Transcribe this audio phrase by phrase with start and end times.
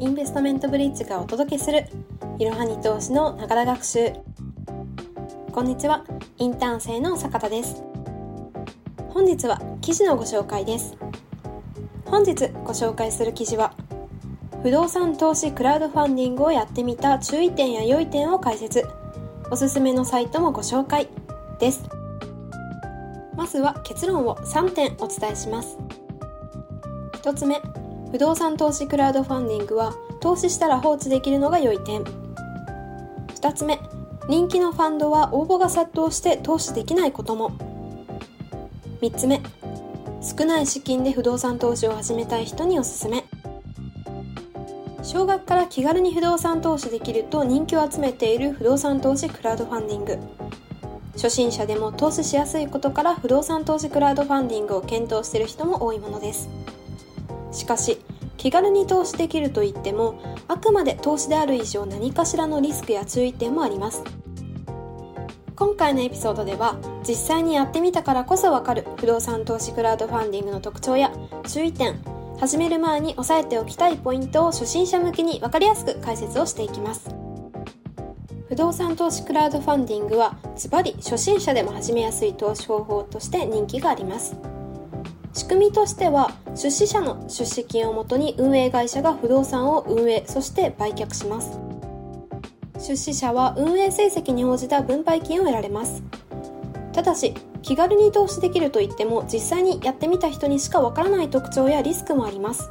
[0.00, 1.84] インベストメントブリッジがお届けする
[2.38, 4.14] いろはに投資のながら学習。
[5.52, 6.06] こんにちは
[6.38, 7.84] インターン生の坂田です。
[9.10, 10.96] 本日は記事のご紹介です。
[12.06, 13.74] 本日ご紹介する記事は
[14.62, 18.88] 不動産投資クラウドファンディングをやってみた注意点や良い点を解説。
[19.50, 21.10] おすすめのサイトもご紹介
[21.58, 21.84] です。
[23.36, 25.76] まずは結論を3点お伝えします。
[27.22, 27.60] 1つ目
[28.10, 32.02] 不動産投資クラウドファンディングは投資したら放置できるのが良い点。
[32.02, 33.78] 2つ目
[34.28, 37.52] 人気のファンドは応募が殺到して投資できないことも。
[39.00, 39.40] 3つ目
[40.20, 43.24] 少ない資金で不動産投資を始めたい人におすすめ。
[45.02, 50.18] 少額から気軽に不動産投資できると人気を集めている不動産投資クラウドファンディング。
[51.14, 56.48] 初心者でも投資しやすいことから不動産投資クラウドファンディングを検討している人も多いものです。
[57.52, 58.00] しかし
[58.36, 64.02] 気軽に投資できるといってもあくまで投資である以上何かしらのリスクや注意点もあります。
[65.56, 71.12] 今回のエピソードでは実際にやってみたからこそわかる不動産投資クラウドファンディングの特徴や
[71.46, 72.00] 注意点
[72.38, 77.14] 始める前に押さえておきたいポイントを初心者向けに分かりやすく解説をしていきます。
[78.48, 84.34] 不動産投資クラウドファンディングはズバリ初心者でも始めやすい投資方法として人気があります。
[85.32, 91.58] 仕組みとしては出資者の出資金をもとに運営会社が不動産を運営そして売却します。
[92.78, 96.02] 出資者は運営成績に応じた分配金を得られます。
[96.92, 102.70] ただし気軽に投資できるといっても実際にやってみた人にしかわからない特徴やリスクもあります。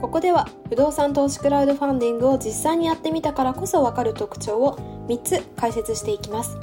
[0.00, 4.76] ここでは不動産投資クラウドファンディングを実際にやってみたからこそわかる特徴を
[5.08, 6.56] 3つ解説していきます。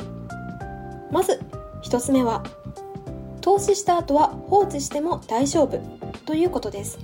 [1.12, 1.42] まず
[1.84, 2.44] 1つ目は
[3.50, 5.80] 投資した後は放置しても大丈夫。
[6.28, 7.00] ということです。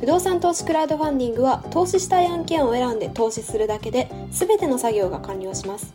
[0.00, 5.92] 不動産投資クラウドファンディングは投資したい案件を選んで投資するだけで全ての作業が完了します。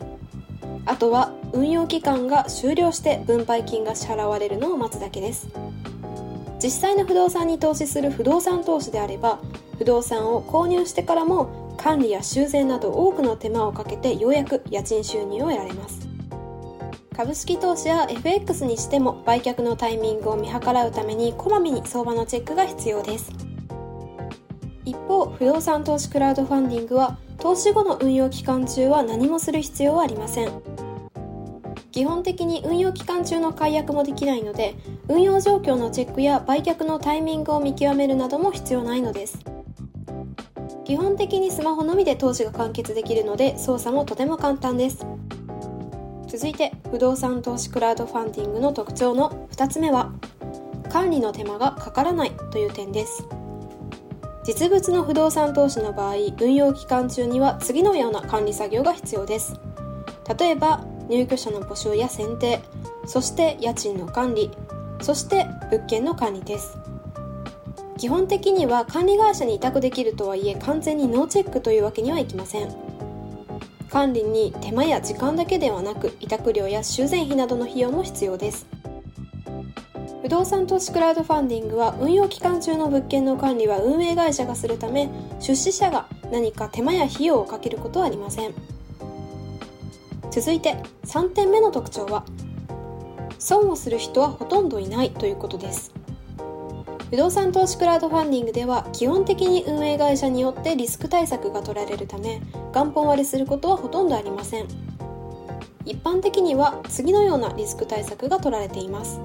[0.84, 5.48] あとは運用期間が終了して分配金が支払われるのを待つだけです。
[6.62, 9.40] 実際の不動産に投資する不動産投資であれば
[9.78, 16.05] 不動産を購入してからも管理や修繕など多くの手間をかけてようやく家賃収入を得られます。
[17.16, 23.32] 株式投資や FX にしても売却のタイミングを見計らうためにこまめに相場のチェックが必要です。
[24.84, 30.50] 一方不動産投資クラウドファンディングは投資後の運用期間中は何もする必要はありません。
[31.90, 34.74] 基本的に運用期間中の解約もできないので
[35.08, 39.38] 運用状況のチェックや売却のタイミングを見極めるなども必要ないのです。
[40.84, 45.06] 基本的にスマホのみで投資が完結できるので操作もとても簡単です。
[46.28, 50.12] 続いて不動産投資クラウドファンディングの特徴の2つ目は
[50.90, 53.26] 管理の手間がかからないという点です。
[54.44, 59.58] 実物の不動産投資の場合運用期間中には次のような管理作業が必要です。
[60.38, 62.60] 例えば入居者の募集や選定
[63.06, 64.50] そして家賃の管理
[65.00, 66.78] そして物件の管理です。
[67.98, 72.85] 基本的には管理会社に委託できるとはいえ完全にノーチェックというわけにはいきません。
[73.90, 78.66] 管理に手間や時間だけではなく委託料や修繕費などの費用も必要です。
[80.22, 85.08] 不動産投資クラウドファンディングは運用期間中の物件の管理は運営会社がするため
[85.38, 88.54] 出資者が何か手間や費用をかけることはありません。
[90.30, 92.24] 続いて3点目の特徴は
[93.38, 95.95] 損をする人はほとんどいないということです。
[97.16, 102.42] 不動産投資クラウドファンディングでは基本的に運営会社によってリスク対策が取られるため
[102.74, 104.66] 元本割れすることはほとんどありません。
[105.86, 109.18] 一般的には次のようなリスク対策が取られています。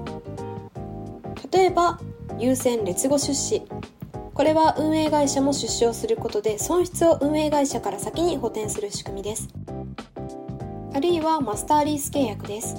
[1.50, 2.00] 例えば
[2.38, 3.60] 優先劣後出資。
[4.32, 9.50] これは運営会社も出資をすることで損失を運営会社から先に補填する仕組みです。
[10.94, 12.74] あるいはマスターリース契約です。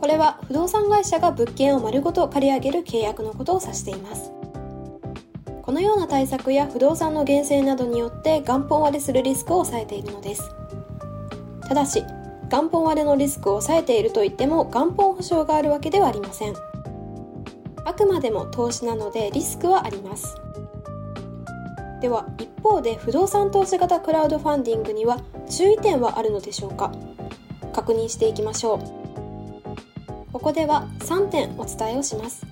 [0.00, 4.37] これは不動産会社が物件を丸ごと借り上げる契約のことを指しています。
[5.68, 10.50] このような対策や不動産の厳選などによって元本割れするリスクを抑えているのです。
[11.68, 12.02] ただし
[12.50, 16.54] 元本割れのリスクを抑えているといっても元本保証があるわけではありません。
[17.84, 20.34] あくまでも投資なのでリスクはあります。
[22.00, 25.20] では一方で不動産投資型クラウドファンディングには
[25.50, 26.90] 注意点はあるのでしょうか？
[27.74, 30.32] 確認していきましょう。
[30.32, 32.46] ここでは3点お伝えをします。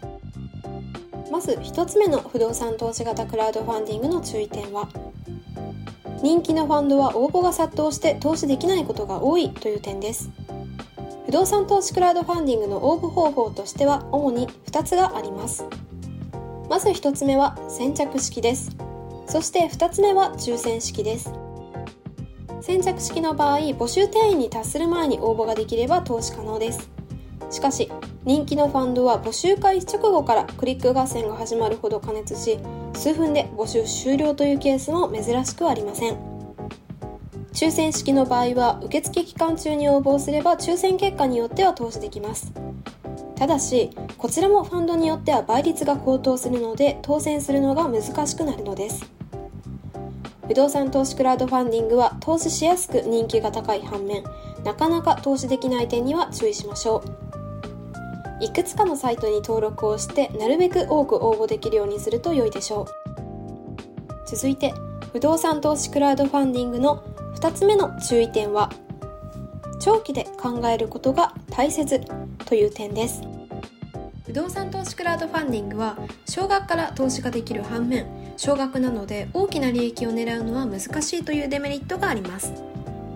[1.31, 4.89] まず1つ目の不動産投資型クラウドファンディングの注意点は
[6.23, 10.31] 人気のファンドは応募が殺到して投資できないことが多いという点です。
[11.27, 15.67] 不動産投資クラウドファンディングの応募方法としては主に2つがあります。
[16.71, 18.71] まず1つ目は先着式です。
[19.27, 21.33] そして2つ目は抽選式です。
[22.61, 26.89] 先着式の場合募集定員に達する前に応募ができれば投資可能です。
[27.51, 27.91] しかし
[28.25, 32.59] 人気のファンドは募集開始直後からクリック合戦が始まるほど加熱し
[32.95, 36.17] 数分で募集終了というケースも珍しくありません。
[37.53, 42.53] 抽選式の場合は受付期間中に応募すれば抽選結果によっては投資できます。
[43.35, 49.11] ただしこちらもファンドによっては倍率が高騰するので当選するのが難しくなるのです。
[50.47, 54.23] 不動産投資クラウドファンディングは投資しやすく人気が高い反面
[54.65, 57.26] なかなか投資できない点には注意しましょう。
[58.41, 62.87] いくつかのサイトに登録をしてなるべく多く応募できるようにすると良いでしょう。
[64.27, 64.75] 続いて
[65.13, 67.03] 不動産投資クラウドファンディングの
[67.37, 68.71] 2つ目の注意点は
[69.81, 72.01] 長期で考えることが大切
[72.45, 73.23] という点です。
[74.27, 75.97] 不動産投資クラウドファンディングは
[76.29, 78.07] 少額から投資ができる反面
[78.37, 82.53] 少額なので大きな利益を狙うのは難しいというデメリットがあります。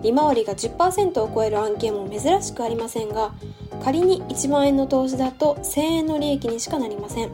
[0.01, 3.33] 利回りが10%を超える案件も珍しくありませんが
[3.83, 7.29] 仮に1万円の投資だと1000円の利益にしかなりません。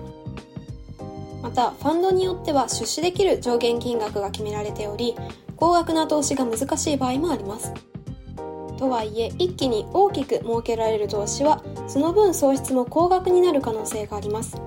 [1.41, 5.15] またファンドによっては出資できる上限金額が決められており
[5.55, 7.73] 高額な投資が難しい場合もあります。
[8.77, 14.61] とはいえ一気に大きく設けられる投資はその分損失も高額になる可能性があります。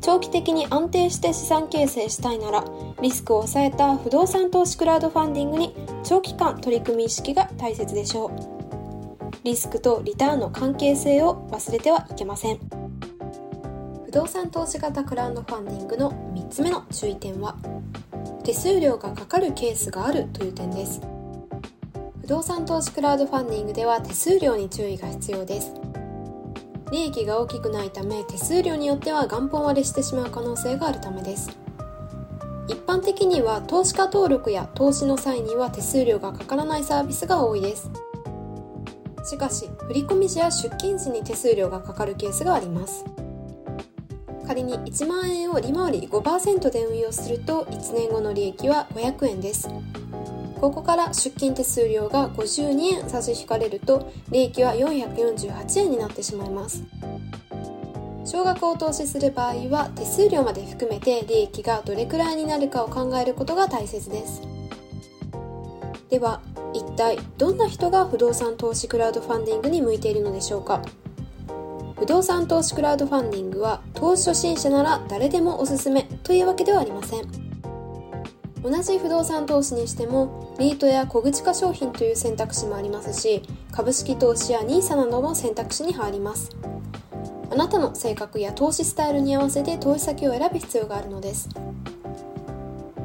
[0.00, 2.64] 長期的に安定して資産形成したいなら
[3.00, 8.53] リスクを抑えた不動産投資クラウドファンディングに長期間取り組み意識が大切でしょう。
[9.44, 12.58] リスクとリターンの関係性を忘れてはいけません。
[14.06, 17.54] 不動産投資型クラウドファンディングの3つ目の注意点は
[18.42, 21.02] 手数料がかかるケースがあるという点です。
[22.22, 25.74] 不動産投資クラウドファンディングでは手数料に注意が必要です。
[26.90, 31.50] 利益が大きくないため手数料によっては元本割れしてしまう可能性があるためです。
[32.66, 37.90] 一般的には投資家登録や投資の際には手数料がかからないサービスが多いです。
[39.24, 43.04] しかし振込時や出金時に手数料がかかるケースがあります。
[44.46, 49.68] 仮に1万円を利回り5%で運用すると1年後の利益は500円です。
[50.60, 56.84] ここから出金手数料が52円差し引かれると利益は448円になってしまいます。
[58.26, 64.53] 少額を投資する場合は手数料まで含めて利益がどれくらいになるかを考えることが大切です。
[66.14, 66.40] では
[66.72, 70.80] 一体どんな人が不動産投資クラウドファンディングに向いているのでしょうか？
[71.96, 77.22] 不動産投資クラウドファンディングは投資初心者なら誰でもおすすめというわけではありません。
[78.62, 86.50] 同じ不動産投資にしてもリートや小口化商品という選択肢もありますし株式投資や NISA なども選択肢に入ります。
[87.50, 91.48] あなたの性格や投資スタイルに合わせて投資先を選ぶ必要があるのです。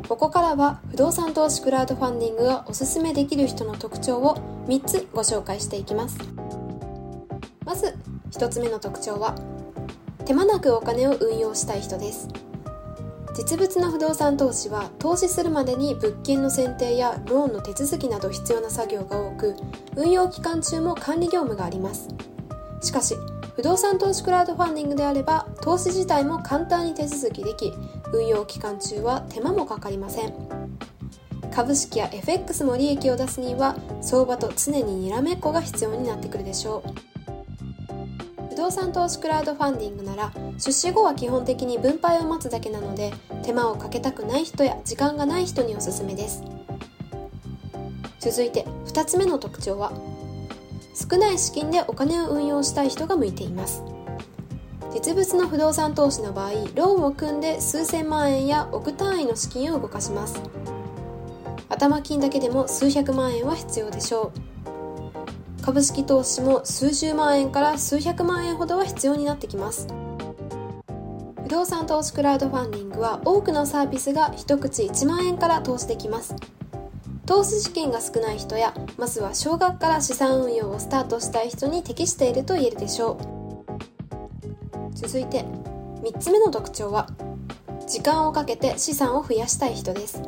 [0.09, 6.17] ここからは不動産投資クラウドファンディングがおすすめできる人の特徴を3つご紹介していきます。
[7.63, 7.95] まず
[8.31, 9.35] 1つ目の特徴は
[10.25, 12.27] 手間なくお金を運用したい人です。
[13.35, 19.55] 実物の不動産投資は投資するまでに物件の選定やローンの手続きなど必要な作業が多く
[19.95, 22.07] 運用期間中も管理業務があります。
[22.81, 23.15] しかし
[23.55, 27.73] 不動産投資クラウドファンディングであれば投資自体も簡単に手続きでき
[28.13, 30.33] 運用期間中は手間もかかりません。
[31.51, 38.49] 株式や FX も利益を出すには相場と常ににらめっこが必要になってくるでしょう。
[38.49, 43.13] 不動産投資クラウドファンディングなら出資後は基本的に分配を待つだけなので
[43.43, 46.43] 手間をかけたくない人や時間がない人におすすめです。
[48.19, 49.93] 続いて2つ目の特徴は
[50.93, 53.81] 少ない資金でお金を運用したい人が向いています。
[54.93, 60.41] 実物の不動産投資の場合ローンを組んで数千万円や億単位の資金を動かします。
[61.69, 64.31] 頭金だけでも数百万円は必要でしょ
[65.61, 65.63] う。
[65.63, 69.87] 株式投資も数十万円から数百万円ほどは必要になってきます。
[71.43, 76.35] 不動産投資クラウドファンディングは多くのサービスが一口1万円から投資できます。
[77.27, 83.38] 投資資金が少ない人やまずは少額から資産運用をスタートしたい人に適していると言えるでしょう。
[84.99, 85.45] 続いて
[86.03, 87.07] 3つ目の特徴は
[87.87, 90.21] 時間をかけて資産を増やしたい人です。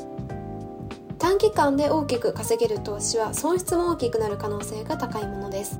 [1.19, 5.77] 短期間で大きく稼げる投資は損失も大きくなる可能性が高いものです。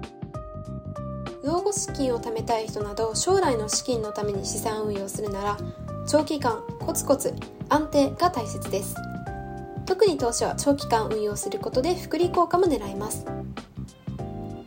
[1.42, 5.58] 老後資金を貯めたい人など将来の資金のために資産運用するなら
[6.06, 7.34] 長期間コツコツ
[7.70, 8.94] 安定が大切です。
[9.86, 13.26] 特に投資は長期間運用することで複利効果も狙います。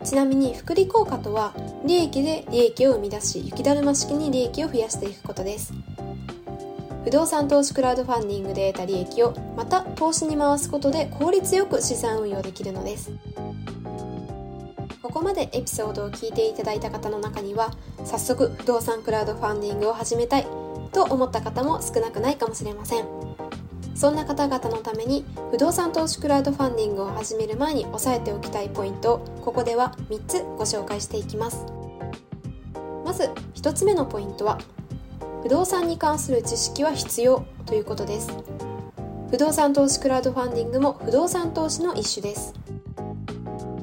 [0.04, 5.72] ちなみに複利効果とは利益で利益を生み出し雪だるま式に利益を増やしていくことです。
[7.04, 13.12] 不動産投資クラウドファンディングで得た利益をまた投資に回すことで効率よく資産運用できるのです。
[15.02, 17.72] ここまでエピソードを聞いていただいた方の中には
[18.04, 20.46] 早速不動産クラウドファンディングを始めたい
[20.92, 23.23] と思った方も少なくないかもしれません。
[23.94, 31.64] そんな方々のために不動産投資クラウドファンディングを始める前に押さえておきたいポイントをここでは3つご紹介していきます。
[33.04, 34.58] まず1つ目のポイントは
[35.42, 38.30] 不動産に関する知識は必要ということです。
[39.30, 42.54] 不動産投資クラウドファンディングも不動産投資の一種です。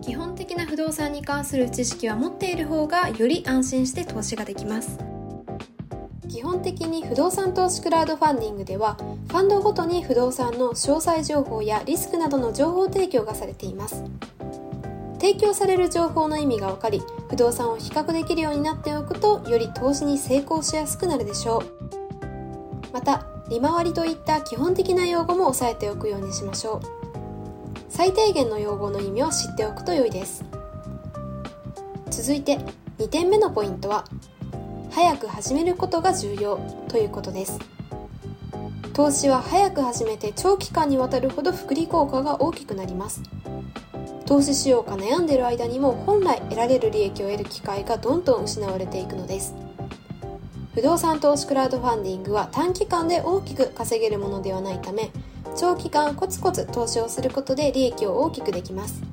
[0.01, 5.10] 基本的な不動産に関する知識は持っている方がより安心して投資ができます。
[6.31, 8.95] 基本的に不動産投資クラウドファンディングでは
[9.27, 14.01] ファンドごとに不動産の詳細情報やリスクなどの情報提供がされています。
[15.19, 22.93] 提供される情報の意味が分かり不動産を比較できるようになっておくとより投資に成功しやすくなるでしょう。
[22.93, 26.79] また利回りといった基本的な用語も押さえておくようにしましょう。
[27.89, 30.45] 最低限の用語の意味を知っておくと良いです。
[32.09, 32.57] 続いて
[32.99, 34.05] 2点目のポイントは
[34.91, 37.57] 早く始めることが重要ということです。
[38.93, 43.21] 投資は早く始めて長期間にわたるほど複利効果が大きくなります。
[44.25, 49.55] 投資しようか悩んでいる間にも本来得られる利益を得る機会がどんどん失われていくのです。
[50.73, 55.11] 不動産投資クラウドファンディングは短期間で大きく稼げるものではないため
[55.57, 59.10] 長期間コツコツ投資をすることで利益を大きくできます。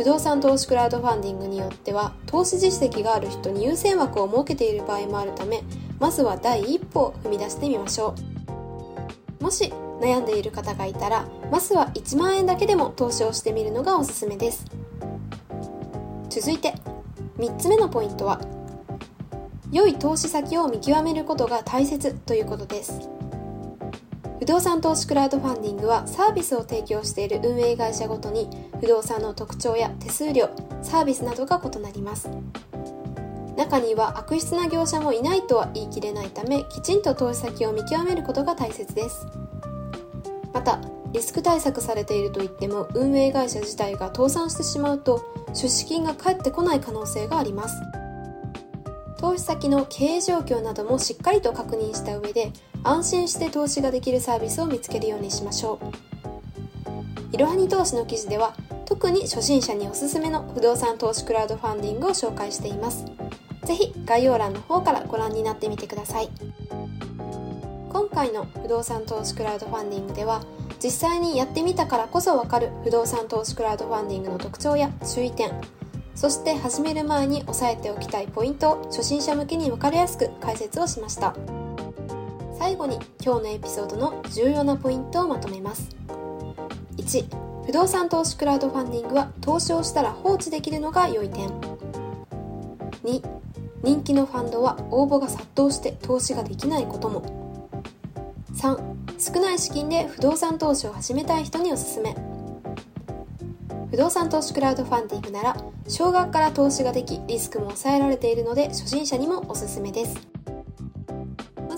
[0.00, 5.62] 不動産投資クラウドファンディングによっては投資実績がある人に優先枠を設けている場合もあるため
[5.98, 8.14] まずは第一歩を踏み出してみましょ
[9.40, 9.44] う。
[9.44, 14.64] もし悩んでいる方がいたらまずは1万円だけでも投資をしてみるのがおすすめです。
[16.30, 16.72] 続いて
[17.36, 18.40] 3つ目のポイントは
[19.70, 23.10] 良い投資先を見極めることが大切ということです。
[24.38, 28.48] 不動産投資クラウドファンディングはサービスを提供している運営会社ごとに
[28.80, 30.48] 不動産の特徴や手数料
[30.82, 32.30] サービスなどが異なります。
[33.56, 39.26] 中には悪質な業者もいないとは言い切れないためきちんと投資先を見極めることが大切です。
[40.54, 40.80] また
[41.12, 47.74] リスク対策されているといっても運営会社自体が倒産してしまうと出資金が返ってこない可能性があります。
[49.18, 56.10] 投資先の経営状況などもしっかりと確認した上で安心して投資ができるサービスを見つけるようにしましょう。
[57.32, 58.54] いろはに投資の記事では
[58.90, 63.06] 特に初心者におすすめの不動産投資クラウドファンディングを紹介しています。
[63.64, 66.28] 是非概要欄の方からご覧になってみてください。
[67.88, 70.42] 今回の不動産投資クラウドファンディングでは
[70.82, 75.52] 実際にやってみたからこそわかる不動産投資クラウドファンディングの特徴や注意点
[76.16, 81.34] そして始める前に押さえておきたいポイントを初心者向けに分かりやすく解説をしました。
[82.58, 85.88] 最後に今日のエピソードの重要なポイントをまとめます。
[86.96, 91.48] 1不動産投資クラウドファンディングは投資をしたら放置できるのが良い点。
[93.04, 93.22] 2
[93.82, 97.22] 人気のファンドは応募が殺到して投資ができないことも。
[98.54, 98.78] 3
[99.18, 102.14] 少ない資金で不動産投資を始めたい人におすすめ。
[103.90, 105.56] 不動産投資クラウドファンディングなら
[105.88, 110.16] 少額から投資ができリスクも抑えられているので初心者にもおすすめです。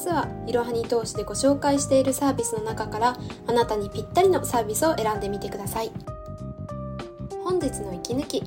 [0.03, 3.17] ずはいろはに投資でご紹介しているサービスの中から
[3.47, 5.93] あなたにぴったりのサービスを選んでみてください。
[7.45, 8.43] 本日の息抜き。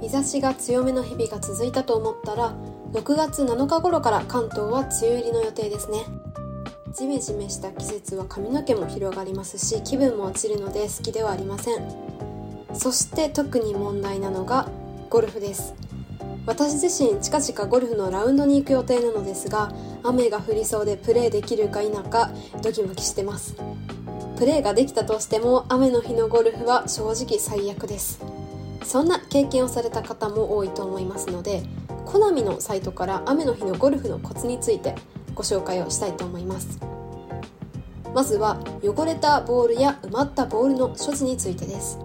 [0.00, 2.54] 日差しが強めの日々が続いたと思ったら
[2.92, 6.04] 6月7日頃から関東は梅雨入りの予定ですね。
[6.92, 11.84] ジメジメした季節は髪の毛も広がりますし気分も落ちるので好きではありません。
[12.72, 14.68] そして特に問題なのが
[15.10, 15.74] ゴルフです。
[16.46, 19.72] 私自身近々ゴルフのラウンドに行く予定なのですが
[20.02, 22.30] 雨が降りそうでプレーできるか否か
[22.62, 23.56] ドキドキしてます。
[24.36, 28.20] プレーができたとしても雨の日のゴルフは正直最悪です。
[28.82, 31.62] そんな経験をされた方も多いと思いますので
[32.04, 34.94] コナミのサイトから雨の日のゴルフのコツについて
[35.34, 36.78] ご紹介をしたいと思います。
[38.14, 41.98] まずは汚れたボールや埋まったボールの処置についてです。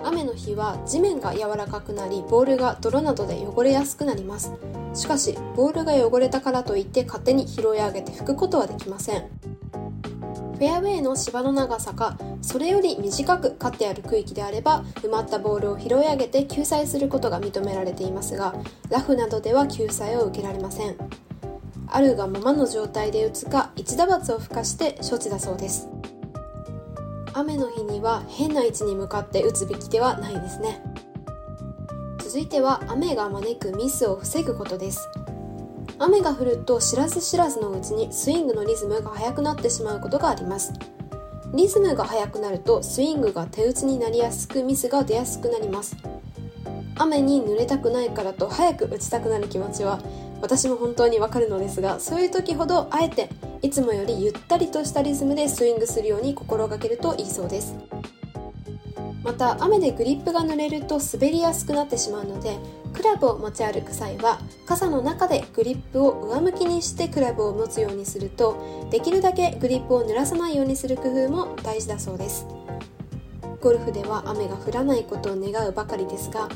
[0.00, 4.52] 雨の日は地面が柔らかくなりボールが泥などで汚れやすくなります。
[4.94, 9.28] しかしボールが汚れたからといって勝手に拾い上げて拭くことはできません。
[10.58, 18.56] フェアウェイの芝の長さかそれより短く刈ってある区域であれば埋まったボールを拾い上げて救済することが認められていますが
[18.90, 20.96] ラフなどでは救済を受けられません。
[21.90, 25.88] あるがままの状態で打つか一打罰を付加して処置だそうです。
[27.38, 30.82] 雨の日には変な位置に向かって打つべきではないですね。
[32.18, 35.08] 続いては雨が招くミスを防ぐことです。
[36.00, 40.72] 雨が降ると知らず知らずのうちにスイングのリズムが速くなってしまうことがあります。
[41.54, 45.96] リズムが速くなるとスイングが手打ちになりやすくミスが出やすくなります。
[46.96, 50.00] 雨に濡れたくないからと早く打ちたくなる気持ちは
[50.42, 53.30] 私も本当にわかるのですがそういう時ほどあえて
[53.62, 57.74] いつもよりゆったりとしたリズムでスイングするように心がけるといいそうです。
[59.24, 62.56] また雨でグリップが濡れると滑りやすくなってしまうので
[62.94, 72.46] クラブを持ち歩く際は傘の中でグリップを上向きにしてクラブを持つようにするとできるだけグリップを濡らさないようにする工夫も大事だそうです。
[73.60, 76.48] ゴルフでは雨が降らないことを願うばかりですが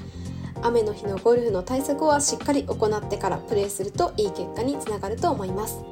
[0.63, 5.92] 雨の日のゴルフの対策はしっかり行ってからプレーするといい結果につながると思います。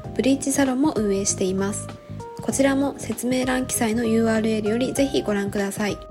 [0.15, 1.87] ブリーチサロンも運営しています
[2.41, 6.10] こちらも説明欄記載の URL よりぜひご覧ください。